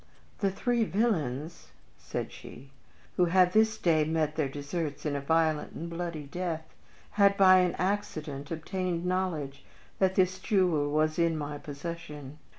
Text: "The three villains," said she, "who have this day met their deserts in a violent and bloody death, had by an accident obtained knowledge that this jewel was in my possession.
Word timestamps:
"The 0.39 0.49
three 0.49 0.83
villains," 0.83 1.67
said 1.99 2.31
she, 2.31 2.71
"who 3.17 3.25
have 3.25 3.53
this 3.53 3.77
day 3.77 4.03
met 4.03 4.35
their 4.35 4.49
deserts 4.49 5.05
in 5.05 5.15
a 5.15 5.21
violent 5.21 5.73
and 5.73 5.91
bloody 5.91 6.23
death, 6.23 6.65
had 7.11 7.37
by 7.37 7.59
an 7.59 7.75
accident 7.75 8.49
obtained 8.49 9.05
knowledge 9.05 9.63
that 9.99 10.15
this 10.15 10.39
jewel 10.39 10.89
was 10.89 11.19
in 11.19 11.37
my 11.37 11.59
possession. 11.59 12.39